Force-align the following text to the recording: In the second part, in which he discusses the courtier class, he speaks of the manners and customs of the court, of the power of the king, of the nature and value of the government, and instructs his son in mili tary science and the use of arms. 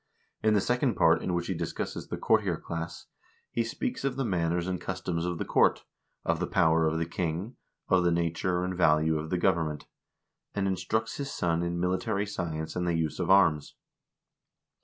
In 0.41 0.55
the 0.55 0.61
second 0.61 0.95
part, 0.95 1.21
in 1.21 1.35
which 1.35 1.45
he 1.45 1.53
discusses 1.53 2.07
the 2.07 2.17
courtier 2.17 2.57
class, 2.57 3.05
he 3.51 3.63
speaks 3.63 4.03
of 4.03 4.15
the 4.15 4.25
manners 4.25 4.67
and 4.67 4.81
customs 4.81 5.25
of 5.25 5.37
the 5.37 5.45
court, 5.45 5.83
of 6.25 6.39
the 6.39 6.47
power 6.47 6.87
of 6.87 6.97
the 6.97 7.05
king, 7.05 7.55
of 7.87 8.03
the 8.03 8.11
nature 8.11 8.63
and 8.63 8.75
value 8.75 9.19
of 9.19 9.29
the 9.29 9.37
government, 9.37 9.85
and 10.55 10.67
instructs 10.67 11.17
his 11.17 11.31
son 11.31 11.61
in 11.61 11.77
mili 11.77 11.99
tary 11.99 12.25
science 12.25 12.75
and 12.75 12.87
the 12.87 12.95
use 12.95 13.19
of 13.19 13.29
arms. 13.29 13.75